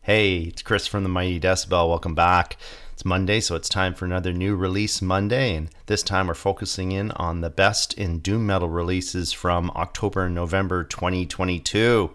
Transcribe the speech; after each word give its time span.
Hey, 0.00 0.38
it's 0.38 0.62
Chris 0.62 0.86
from 0.86 1.02
the 1.02 1.10
Mighty 1.10 1.38
Decibel. 1.38 1.90
Welcome 1.90 2.14
back. 2.14 2.56
It's 2.94 3.04
Monday, 3.04 3.38
so 3.38 3.54
it's 3.54 3.68
time 3.68 3.92
for 3.92 4.06
another 4.06 4.32
new 4.32 4.56
release 4.56 5.02
Monday, 5.02 5.54
and 5.54 5.68
this 5.84 6.02
time 6.02 6.26
we're 6.26 6.32
focusing 6.32 6.90
in 6.90 7.10
on 7.10 7.42
the 7.42 7.50
best 7.50 7.92
in 7.92 8.20
doom 8.20 8.46
metal 8.46 8.70
releases 8.70 9.30
from 9.30 9.70
October 9.76 10.24
and 10.24 10.34
November 10.34 10.84
2022. 10.84 12.12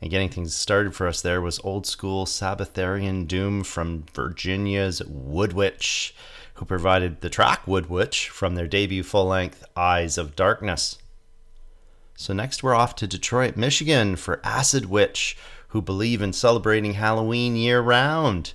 And 0.00 0.10
getting 0.12 0.28
things 0.28 0.54
started 0.54 0.94
for 0.94 1.08
us 1.08 1.22
there 1.22 1.40
was 1.40 1.58
old 1.64 1.88
school 1.88 2.24
Sabbatharian 2.24 3.26
doom 3.26 3.64
from 3.64 4.04
Virginia's 4.14 5.02
Wood 5.08 5.54
Witch, 5.54 6.14
who 6.54 6.66
provided 6.66 7.20
the 7.20 7.30
track 7.30 7.66
Wood 7.66 7.90
Witch 7.90 8.28
from 8.28 8.54
their 8.54 8.68
debut 8.68 9.02
full 9.02 9.26
length 9.26 9.64
Eyes 9.76 10.18
of 10.18 10.36
Darkness. 10.36 10.98
So 12.20 12.34
next 12.34 12.64
we're 12.64 12.74
off 12.74 12.96
to 12.96 13.06
Detroit, 13.06 13.56
Michigan 13.56 14.16
for 14.16 14.40
Acid 14.42 14.86
Witch 14.86 15.36
who 15.68 15.80
believe 15.80 16.20
in 16.20 16.32
celebrating 16.32 16.94
Halloween 16.94 17.54
year 17.54 17.80
round. 17.80 18.52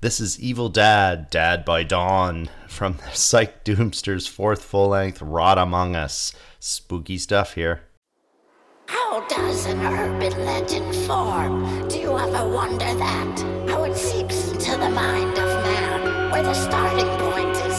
This 0.00 0.20
is 0.20 0.38
Evil 0.38 0.68
Dad, 0.68 1.28
Dad 1.28 1.64
by 1.64 1.82
Dawn, 1.82 2.48
from 2.68 2.98
Psych 3.12 3.64
Doomster's 3.64 4.28
fourth 4.28 4.62
full 4.62 4.90
length 4.90 5.20
Rot 5.20 5.58
Among 5.58 5.96
Us. 5.96 6.32
Spooky 6.60 7.18
stuff 7.18 7.54
here. 7.54 7.82
How 8.86 9.26
does 9.26 9.66
an 9.66 9.80
urban 9.80 10.44
legend 10.44 10.94
form? 10.94 11.88
Do 11.88 11.98
you 11.98 12.16
ever 12.16 12.48
wonder 12.48 12.78
that? 12.78 13.40
How 13.68 13.82
it 13.82 13.96
seeps 13.96 14.52
into 14.52 14.70
the 14.76 14.90
mind 14.90 15.36
of 15.36 15.64
man, 15.64 16.30
where 16.30 16.44
the 16.44 16.54
starting 16.54 17.08
point 17.18 17.56
is 17.66 17.69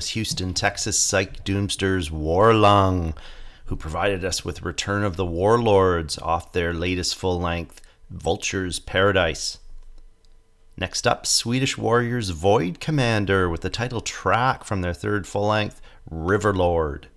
was 0.00 0.08
Houston, 0.08 0.54
Texas 0.54 0.98
Psych 0.98 1.44
Doomster's 1.44 2.08
Warlung, 2.08 3.14
who 3.66 3.76
provided 3.76 4.24
us 4.24 4.46
with 4.46 4.62
Return 4.62 5.04
of 5.04 5.16
the 5.16 5.26
Warlords 5.26 6.16
off 6.16 6.52
their 6.52 6.72
latest 6.72 7.16
full 7.16 7.38
length, 7.38 7.82
Vulture's 8.08 8.78
Paradise. 8.78 9.58
Next 10.74 11.06
up, 11.06 11.26
Swedish 11.26 11.76
Warriors 11.76 12.30
Void 12.30 12.80
Commander 12.80 13.50
with 13.50 13.60
the 13.60 13.68
title 13.68 14.00
track 14.00 14.64
from 14.64 14.80
their 14.80 14.94
third 14.94 15.26
full 15.26 15.48
length, 15.48 15.82
River 16.10 16.54
Lord. 16.54 17.08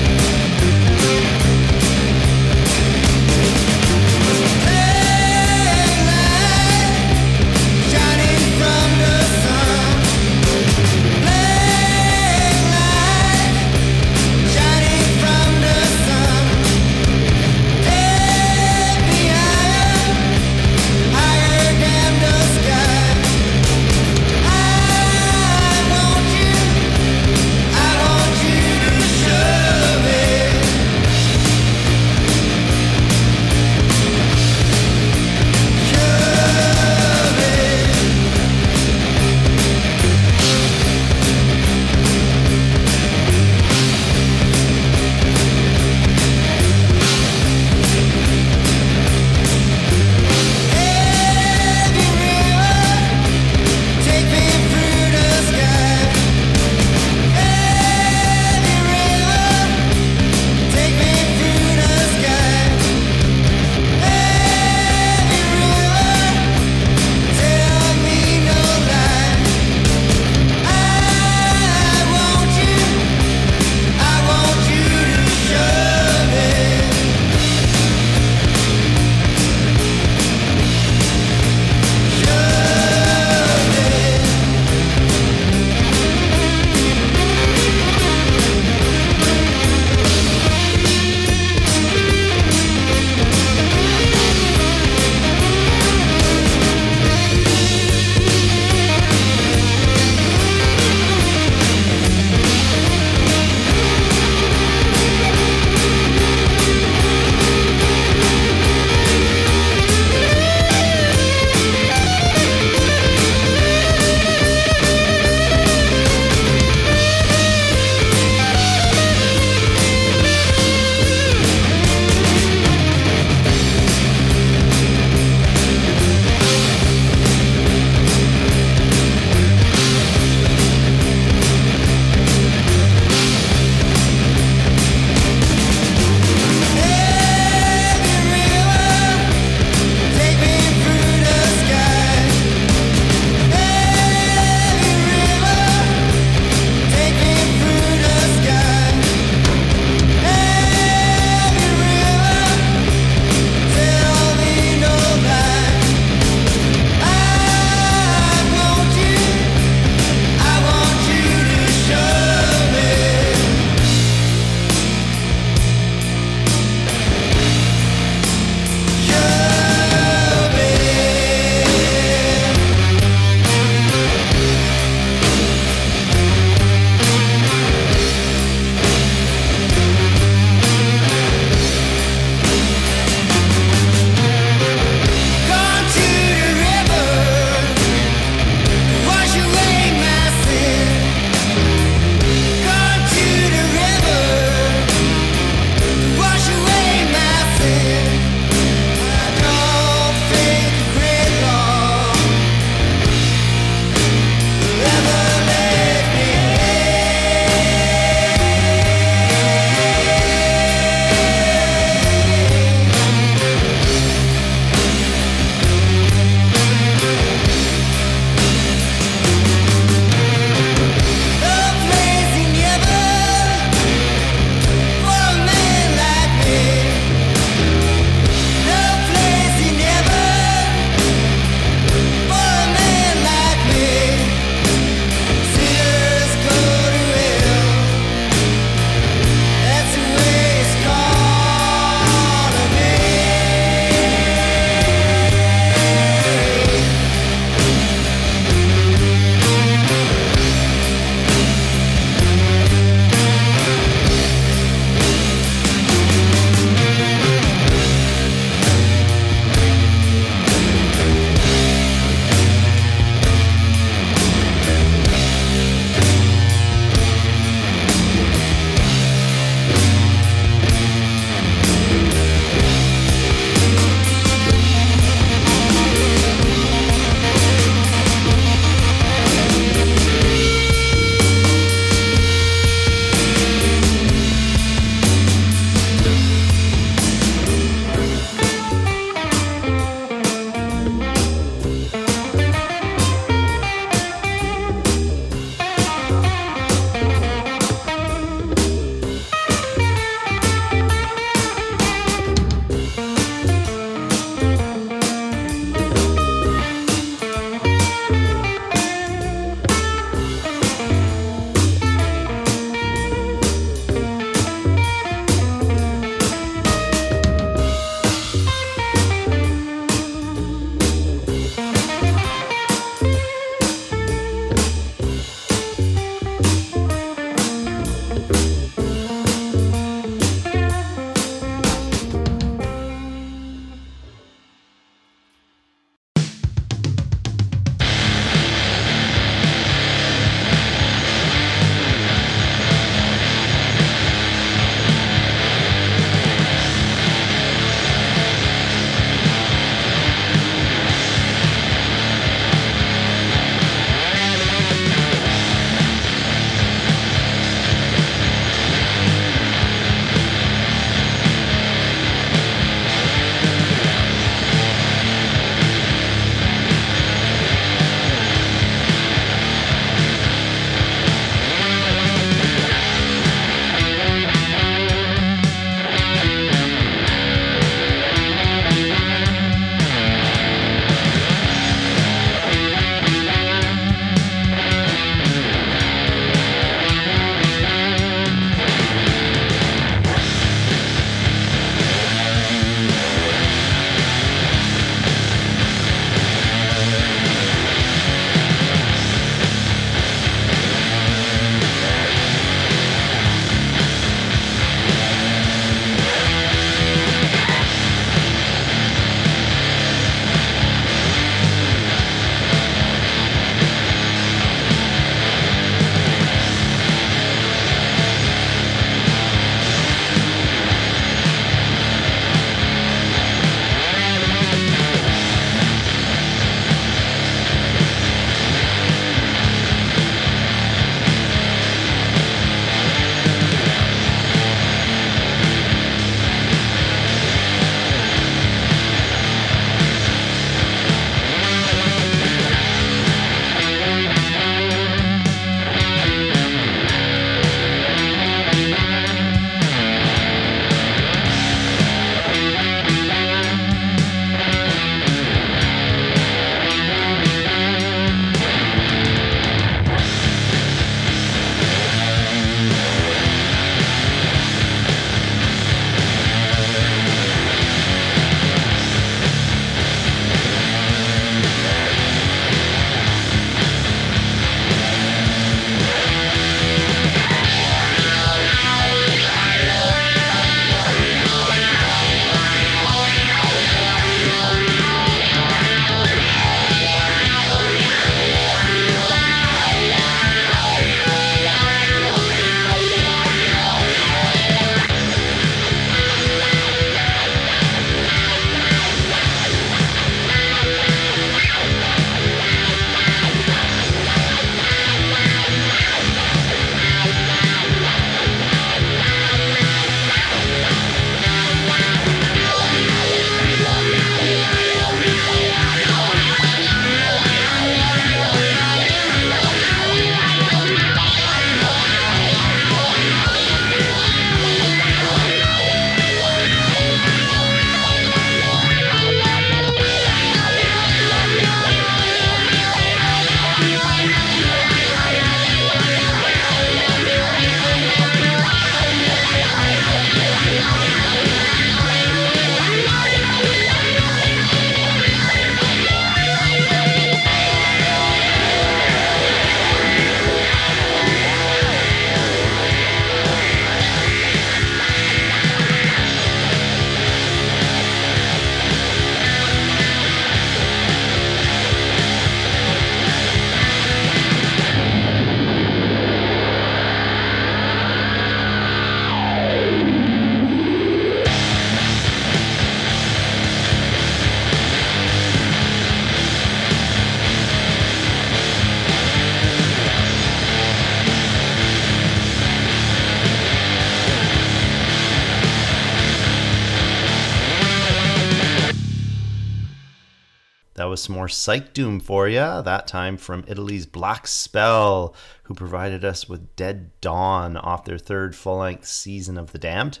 Was 590.84 591.02
some 591.02 591.14
more 591.14 591.28
psych 591.28 591.72
doom 591.72 592.00
for 592.00 592.28
you, 592.28 592.36
that 592.36 592.86
time 592.86 593.16
from 593.16 593.44
Italy's 593.46 593.86
Black 593.86 594.26
Spell, 594.26 595.14
who 595.44 595.54
provided 595.54 596.04
us 596.04 596.28
with 596.28 596.54
Dead 596.56 596.90
Dawn 597.00 597.56
off 597.56 597.84
their 597.84 597.98
third 597.98 598.36
full 598.36 598.58
length 598.58 598.86
season 598.86 599.38
of 599.38 599.52
The 599.52 599.58
Damned. 599.58 600.00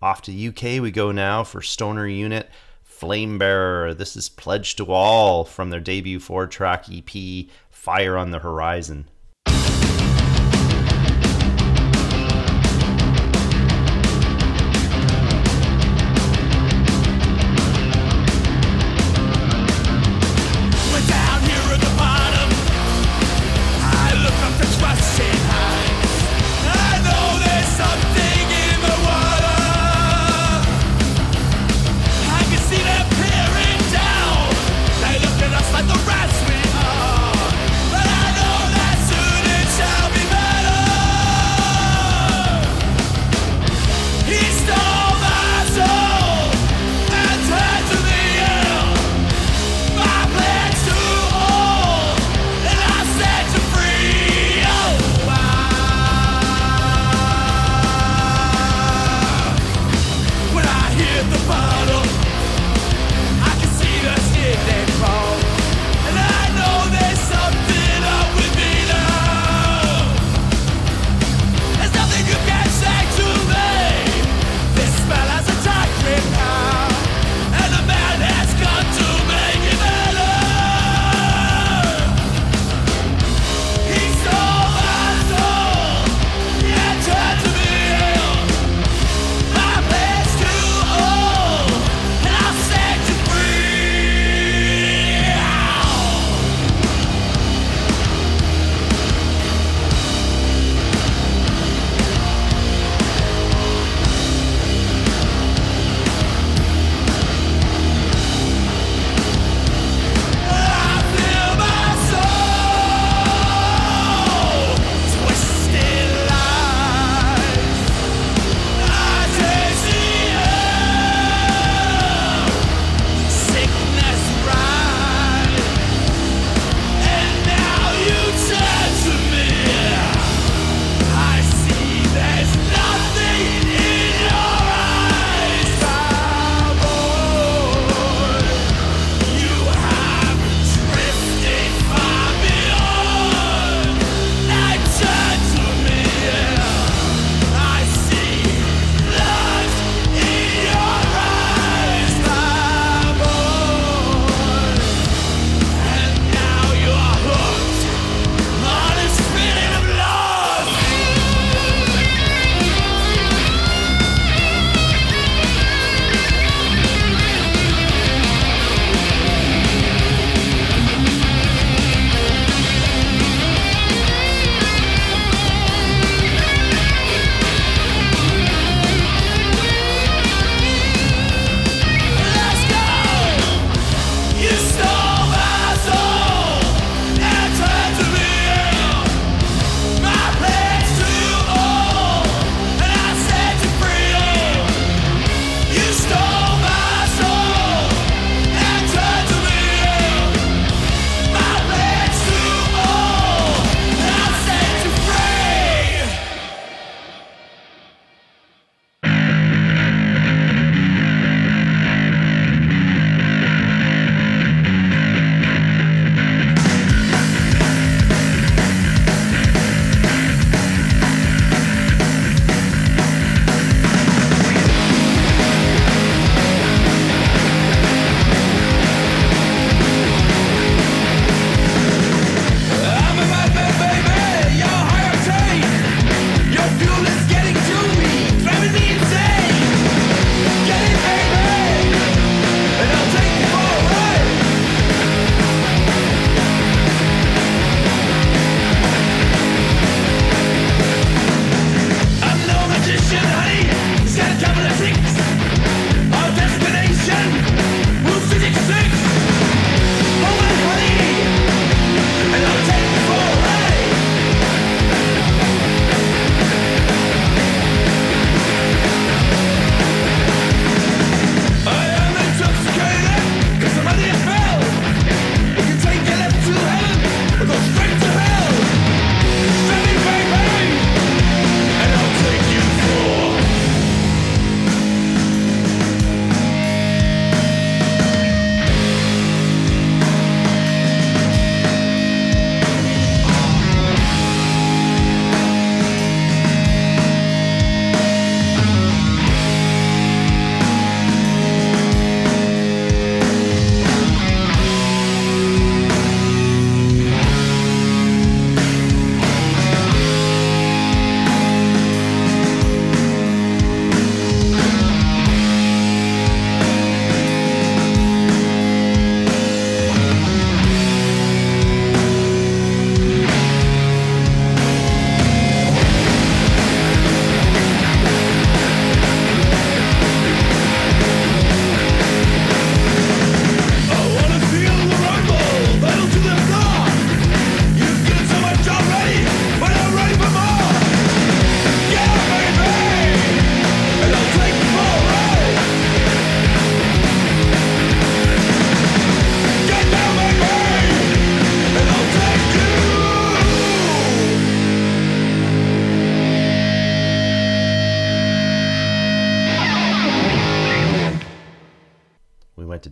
Off 0.00 0.22
to 0.22 0.48
UK 0.48 0.80
we 0.80 0.90
go 0.90 1.12
now 1.12 1.44
for 1.44 1.60
Stoner 1.60 2.06
Unit 2.06 2.48
Flamebearer. 2.88 3.96
This 3.96 4.16
is 4.16 4.30
Pledge 4.30 4.76
to 4.76 4.86
All 4.86 5.44
from 5.44 5.68
their 5.68 5.80
debut 5.80 6.20
four 6.20 6.46
track 6.46 6.86
EP 6.90 7.46
Fire 7.68 8.16
on 8.16 8.30
the 8.30 8.38
Horizon. 8.38 9.09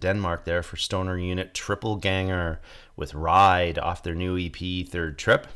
Denmark 0.08 0.46
there 0.46 0.62
for 0.62 0.78
stoner 0.78 1.18
unit 1.18 1.52
Trippelgänger 1.52 2.60
with 2.96 3.12
Ride 3.12 3.78
off 3.78 4.02
their 4.02 4.14
new 4.14 4.38
EP 4.38 4.88
Third 4.88 5.18
Trip. 5.18 5.46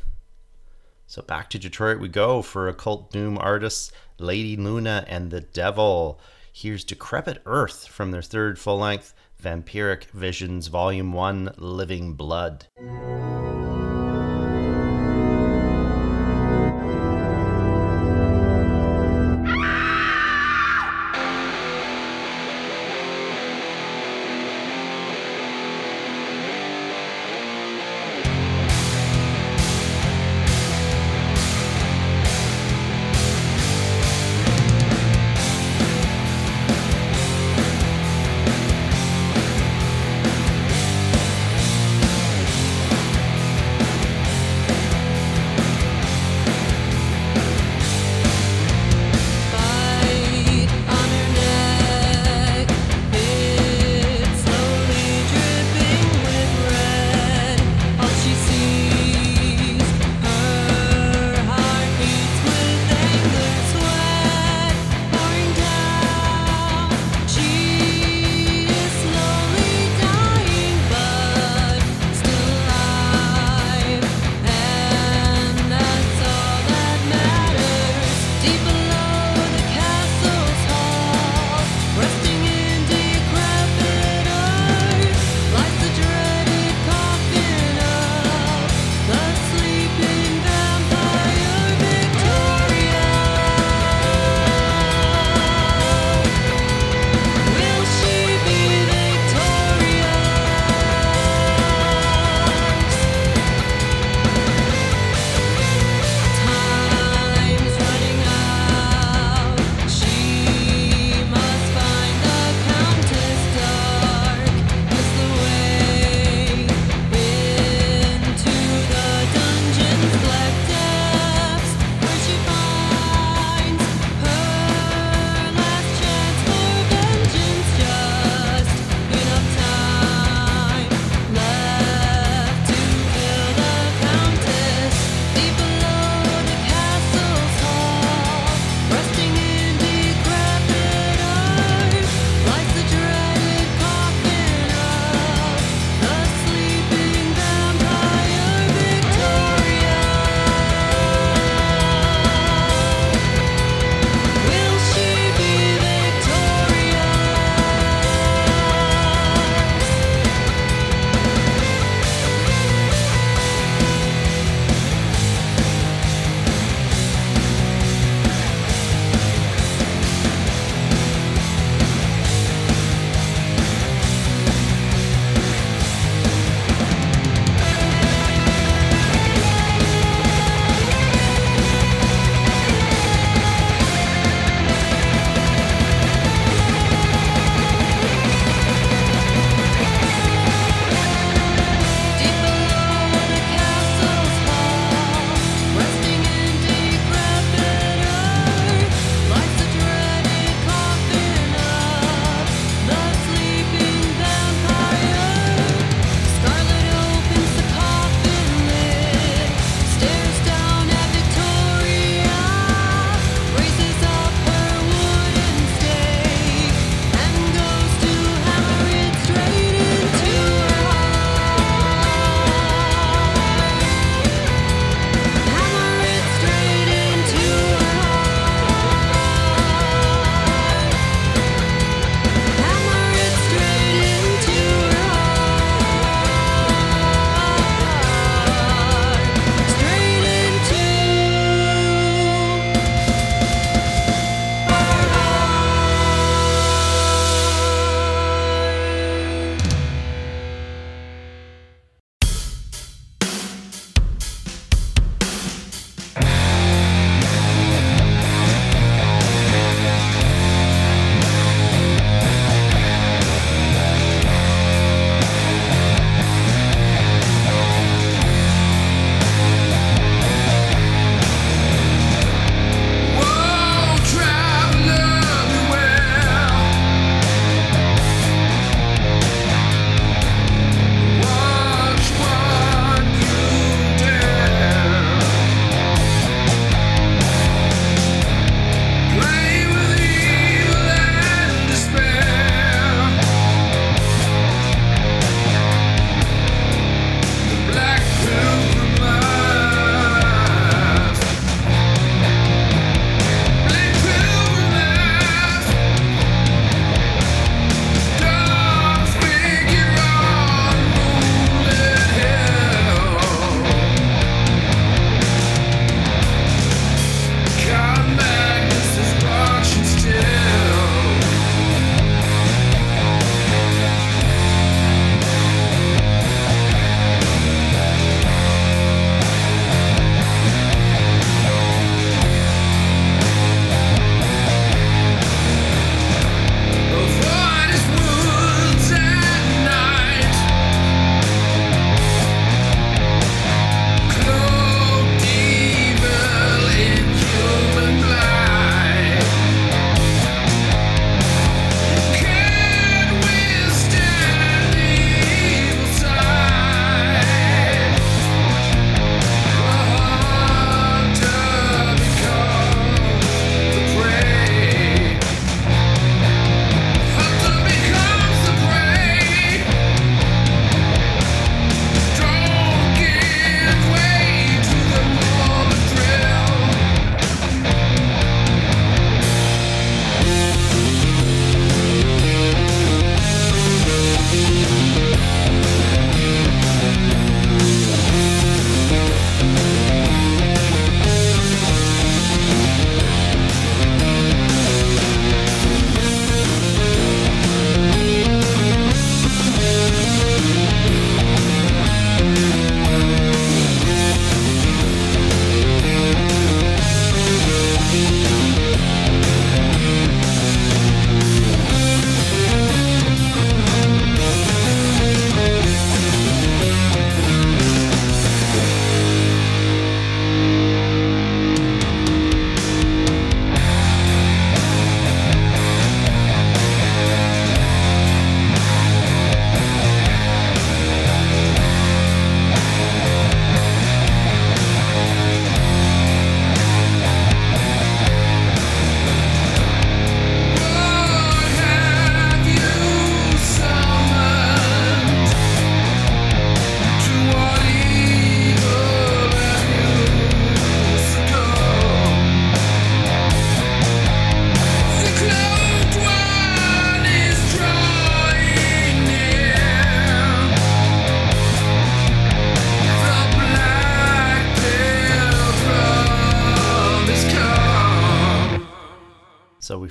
So 1.07 1.23
back 1.23 1.49
to 1.49 1.57
Detroit 1.57 1.99
we 1.99 2.07
go 2.07 2.43
for 2.43 2.67
occult 2.67 3.11
doom 3.11 3.39
artists 3.39 3.91
Lady 4.19 4.55
Luna 4.55 5.05
and 5.07 5.31
the 5.31 5.41
Devil. 5.41 6.19
Here's 6.51 6.83
Decrepit 6.83 7.41
Earth 7.47 7.87
from 7.87 8.11
their 8.11 8.21
third 8.21 8.59
full 8.59 8.77
length 8.77 9.15
Vampiric 9.41 10.03
Visions 10.11 10.67
Volume 10.67 11.13
1 11.13 11.55
Living 11.57 12.13
Blood. 12.13 12.67